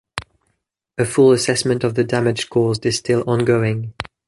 [0.97, 3.93] A full assessment of the damage caused is still ongoing.